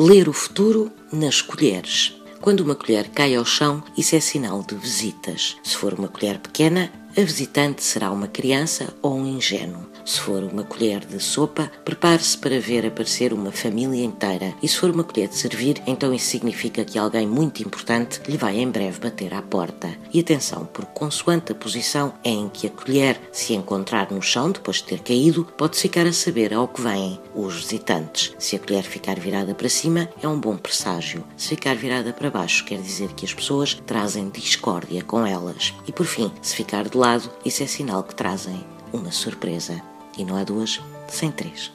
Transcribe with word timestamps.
Ler 0.00 0.28
o 0.28 0.32
futuro 0.32 0.92
nas 1.12 1.42
colheres. 1.42 2.14
Quando 2.40 2.60
uma 2.60 2.76
colher 2.76 3.08
cai 3.08 3.34
ao 3.34 3.44
chão, 3.44 3.82
isso 3.96 4.14
é 4.14 4.20
sinal 4.20 4.62
de 4.62 4.76
visitas. 4.76 5.56
Se 5.64 5.76
for 5.76 5.92
uma 5.92 6.06
colher 6.06 6.38
pequena, 6.38 6.92
a 7.16 7.20
visitante 7.20 7.82
será 7.82 8.12
uma 8.12 8.28
criança 8.28 8.94
ou 9.02 9.16
um 9.16 9.26
ingênuo. 9.26 9.87
Se 10.08 10.20
for 10.20 10.42
uma 10.42 10.64
colher 10.64 11.04
de 11.04 11.20
sopa, 11.20 11.70
prepare-se 11.84 12.38
para 12.38 12.58
ver 12.58 12.86
aparecer 12.86 13.30
uma 13.34 13.52
família 13.52 14.02
inteira. 14.02 14.54
E 14.62 14.66
se 14.66 14.78
for 14.78 14.88
uma 14.88 15.04
colher 15.04 15.28
de 15.28 15.36
servir, 15.36 15.82
então 15.86 16.14
isso 16.14 16.30
significa 16.30 16.82
que 16.82 16.98
alguém 16.98 17.26
muito 17.26 17.62
importante 17.62 18.22
lhe 18.26 18.38
vai 18.38 18.56
em 18.58 18.70
breve 18.70 19.00
bater 19.00 19.34
à 19.34 19.42
porta. 19.42 19.94
E 20.10 20.18
atenção, 20.18 20.64
porque 20.72 20.92
consoante 20.94 21.52
a 21.52 21.54
posição 21.54 22.14
em 22.24 22.48
que 22.48 22.66
a 22.66 22.70
colher 22.70 23.20
se 23.30 23.52
encontrar 23.52 24.10
no 24.10 24.22
chão 24.22 24.50
depois 24.50 24.78
de 24.78 24.84
ter 24.84 25.00
caído, 25.00 25.44
pode 25.58 25.76
ficar 25.76 26.06
a 26.06 26.12
saber 26.14 26.54
ao 26.54 26.68
que 26.68 26.80
vêm 26.80 27.20
os 27.34 27.56
visitantes. 27.56 28.32
Se 28.38 28.56
a 28.56 28.58
colher 28.58 28.84
ficar 28.84 29.20
virada 29.20 29.54
para 29.54 29.68
cima, 29.68 30.08
é 30.22 30.26
um 30.26 30.40
bom 30.40 30.56
presságio. 30.56 31.22
Se 31.36 31.48
ficar 31.48 31.76
virada 31.76 32.14
para 32.14 32.30
baixo, 32.30 32.64
quer 32.64 32.80
dizer 32.80 33.12
que 33.12 33.26
as 33.26 33.34
pessoas 33.34 33.74
trazem 33.84 34.30
discórdia 34.30 35.04
com 35.04 35.26
elas. 35.26 35.74
E 35.86 35.92
por 35.92 36.06
fim, 36.06 36.32
se 36.40 36.56
ficar 36.56 36.88
de 36.88 36.96
lado, 36.96 37.30
isso 37.44 37.62
é 37.62 37.66
sinal 37.66 38.02
que 38.02 38.14
trazem 38.14 38.64
uma 38.90 39.12
surpresa. 39.12 39.97
E 40.18 40.24
não 40.24 40.36
há 40.36 40.44
duas 40.44 40.80
sem 41.06 41.30
três. 41.30 41.70